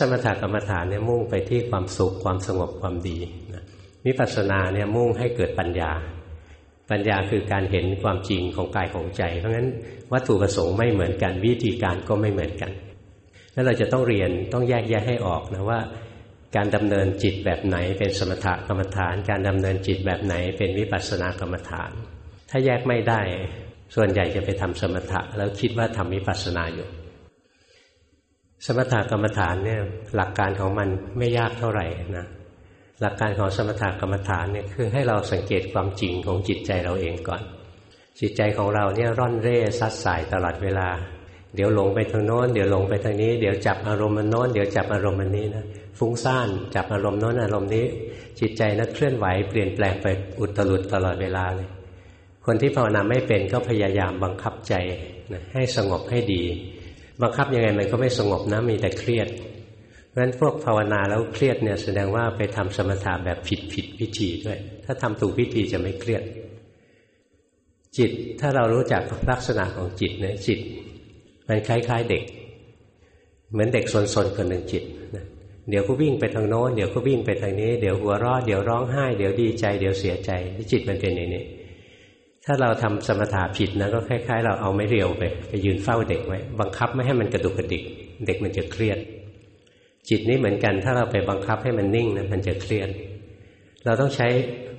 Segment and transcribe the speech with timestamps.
[0.00, 3.18] สมถกรรมฐานเนี่ยมุ่งไปที่ความสุขความสงบความดี
[3.54, 3.64] นะ
[4.06, 5.92] วิปัสสนาเนี่ยมุ่งให้เกิดปัญญา
[6.90, 9.68] ปัญญาคือการเห็นความจริงของกายของใจ เพราะงั้น
[10.12, 12.72] วัตถุประสงค์ไม่เหมือนกันวิธีการก็ไม่เหมือนกัน
[13.52, 15.80] แล้วเราจะต้องเรียนต้องแยกแยะให้ออกนะว่า
[16.56, 21.90] การดำเนินจิตแบบไหนเป็นสมถกรรมฐาน การดำเนินจิตแบบไหนเป็นวิปัสสนากรรมฐาน
[22.50, 23.20] ถ้าแยกไม่ได้
[23.94, 26.88] ส่วนใหญ่จะไปทำสมถะแล้วคิดว่าทำวิปัสสนาอยู่
[28.66, 29.80] สมถกรรมฐานเนี่ย
[30.16, 30.88] หลักการของมัน
[31.18, 31.86] ไม่ยากเท่าไหร่
[32.18, 32.26] นะ
[33.00, 37.42] หลักการของสมถกรรมฐานเนี่ยคือให้เราสังเกตความจริงของจิตใจเราเองก่อน
[38.20, 40.88] จิตใจของเราเนี่ยร่อนเร่ซัดสายตลอดเวลา
[41.54, 45.64] เดี๋ยวหลงไปทางโน้น เดี๋ยวหลงไปทางนี้ เดี๋ยวจับอารมณ์มันโน้น เดี๋ยวจับอารมณ์มันนี้นะ
[45.98, 47.86] ฟุ้งซ่านจับอารมณ์โน้นอารมณ์นี้
[48.40, 50.06] จิตใจนั้นเคลื่อนไหวเปลี่ยนแปลงไป
[50.40, 51.68] อุตลุดตลอดเวลาเลย
[52.46, 54.74] คนที่ภาวนาไม่เป็นก็พยายามบังคับใจ
[55.32, 56.42] นะให้สงบให้ดี
[57.22, 59.28] บังคับยังไงมันก็ไม่สงบนะมีแต่เครียด
[60.08, 66.22] เพราะฉะนั้นพวกภาวนาแล้วเครียดเนี่ยแสดงว่าไปทำสมถะแบบผิดผิดวิธีด้วย ถ้าทำถูกวิธีจะไม่เครียด
[67.96, 70.58] จิตถ้าเรารู้จักลักษณะของจิตเนี่ยจิต
[71.48, 72.22] มันคล้ายๆเด็ก
[73.52, 74.84] เหมือนเด็กสนๆคนหนึ่งจิต
[75.16, 75.24] นะ
[75.70, 80.30] เดี๋ยวก็วิ่งไปทางโน้นเดี๋ยวก็วิ่งไปทางนี้ เดี๋ยวหัวเราะเดี๋ยวร้องไห้ เดี๋ยวดีใจ เดี๋ยวเสียใจ
[80.72, 81.42] จิตมันเป็นอย่างนี้
[82.44, 87.82] ถ้าเราทำสมถะผิดนะก็คล้ายๆ เราเอาไม่เรียวไป ไปยืนเฝ้าเด็กไว้ บังคับไม่ให้มันกระดุกกระดิก
[88.26, 88.98] เด็กมันจะเครียด
[90.08, 92.88] จิตนี้เหมือนกัน ถ้าเราไปบังคับให้มันนิ่งนะมันจะเครียด
[93.84, 94.28] เราต้องใช้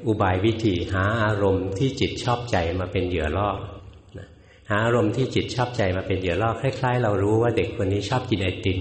[0.08, 3.50] อุบายวิธีหาอารมณ์ที่จิตชอบใจมาเป็นเหยื่อล่อ
[4.70, 8.80] หาอารมณ์ที่จิตชอบใจมาเป็นเหยื่อล่อคล้าย ๆ เรารู้ว่าเด็กคนนี้ชอบกินไอติม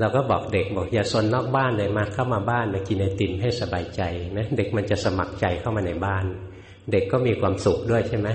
[0.00, 4.02] เราก็บอกเด็กบอกอย่าซนนอกบ้านเลยมาเข้ามาบ้านมากินไอติมให้สบายใจ
[4.36, 6.24] นะเด็กมันจะสมัครใจเข้ามาในบ้าน
[6.92, 8.28] เด็กก็มีความสุขด้วยใช่ไหม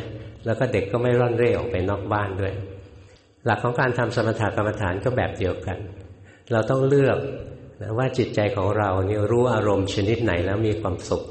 [0.45, 2.53] แล้วก็เด็กก็ไม่ร่อนเร่ออกไปนอกบ้านด้วย
[3.45, 5.77] หลักของการทำสมถกรรมฐานก็แบบเดียวกัน
[6.51, 7.17] เราต้องเลือก
[7.81, 11.23] นะว่าจิตใจของเราเนี่ยรู้อารมณ์ชนิดไหนแล้วมีความสุข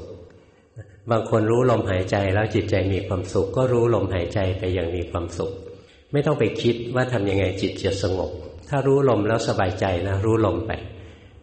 [1.11, 5.51] บางคนรู้ลมหายใจแล้วจิตใจมีความสุข ก็รู้ลมหายใจไปอย่างมีความสุข
[6.11, 8.31] ไม่ต้องไปคิดว่าทำยังไงจิตจะสงบ
[8.69, 10.71] ถ้ารู้ลมแล้วสบายใจนะรู้ลมไป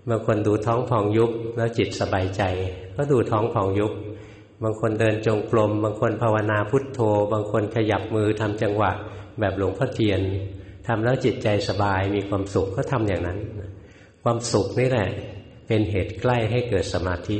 [0.09, 2.43] บางคนดูท้องพองยุบแล้วจิตสบายใจ
[2.97, 3.93] ก็ดูท้องพองยุบ
[4.65, 7.00] บางคนเดินจงกรม บางคนภาวนาพุทโธ
[7.32, 8.93] บางคนขยับมือทำจังหวะ
[9.41, 10.21] แบบหลวงพ่อเทียน
[10.87, 13.38] ทำแล้วจิตใจสบายมีความสุขก็ทำอย่างนั้น
[14.22, 15.09] ความสุขนี่แหละ
[15.66, 17.38] เป็นเหตุใกล้ให้เกิดสมาธิ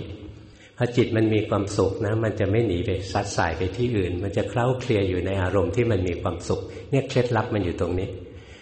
[0.76, 6.60] พอจิตมันมีความสุขนะ มันจะไม่หนีไปซัดสายไปที่อื่น มันจะเคล้าเคลียอยู่ในอารมณ์ที่มันมีความสุข
[6.91, 8.08] เนี่ยเคล็ดลับมันอยู่ตรงนี้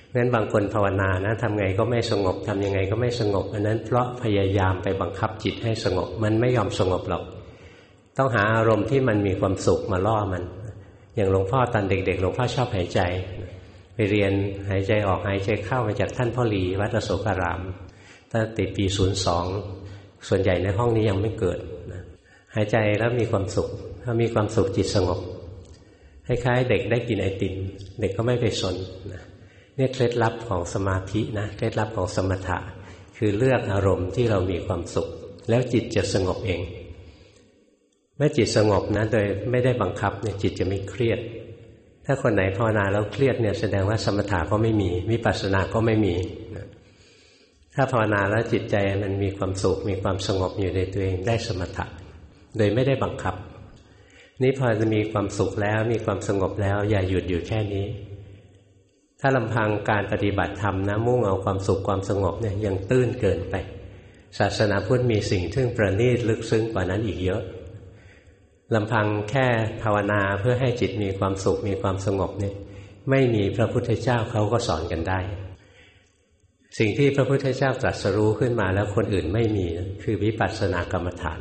[0.09, 7.25] เพราะนั้นบางคนภาวนานะทำไงก็ไม่สงบทำยังไงก็ไม่สงบอันนั้นเพราะพยายามไปบังคับจิตให้สงบ มันไม่ยอมสงบหรอก
[8.19, 10.45] ต้องหาอารมณ์ที่มันมีความสุขมาล่อมัน
[11.17, 13.01] อย่างหลวงพ่อตอนเด็กๆหลวงพ่อชอบหายใจ
[13.95, 14.33] ไปเรียน
[14.71, 17.61] หายใจออกหายใจเข้ามาจากท่านพ่อหลีวัดโสการาม
[18.33, 19.47] ตั้งแต่ปีศูนย์สอง
[20.29, 21.59] ส่วนใหญ่ในห้องนี้ยังไม่เกิด
[21.93, 22.03] นะ
[22.55, 23.69] หายใจแล้วมีความสุข
[24.03, 25.21] ถ้ามีความสุขจิตสงบ
[26.27, 27.55] คล้ายๆเด็กได้กินไอติม
[28.01, 28.77] เด็กก็ไม่ไปสน
[29.13, 29.23] นะ
[29.77, 32.59] เนี่ยเคล็ดลับของสมาธินะเคล็ดลับของสมถะ
[33.17, 35.09] คือเลือกอารมณ์ที่เรามีความสุข
[35.49, 36.61] แล้วจิตจะสงบเอง
[38.19, 41.19] เมื่อจิตสงบนะโดยไม่ได้บังคับเนี่ยจิตจะไม่เครียด
[42.05, 46.15] ถ้าคนไหนภาวนาแล้วเครียดเนี่ยแสดงว่าสมถะก็ไม่มีวิปัสสนาก็ไม่มี
[47.75, 51.87] ถ้าภาวนาแล้วจิตใจมันมีความสุขมีความสงบอยู่ในตัวเองได้สมถะ
[52.57, 53.35] โดยไม่ได้บังคับ
[54.43, 57.87] นี่พอจะมีความสุขแล้วมีความสงบแล้ว อย่าหยุดอยู่แค่นี้
[59.21, 63.55] ถ้าลำพังการปฏิบัติธรรมนะมุ่งเอาความสุขความสงบเนี่ยยังตื้นเกินไป
[64.39, 67.43] ศาสนาพุทธมีสิ่งที่ประณีตลึกซึ้งกว่านั้นอีกเยอะ
[68.75, 69.47] ลำพังแค่
[69.83, 72.55] ภาวนาเพื่อให้จิตมีความสุขมีความสงบเนี่ย
[73.11, 75.21] ไม่มีพระพุทธเจ้าเขาก็สอนกันได้
[76.79, 79.67] สิ่งที่พระพุทธเจ้าตรัสรู้ขึ้นมาแล้วคนอื่นไม่มี
[80.03, 81.41] คือวิปัสสนากรรมฐาน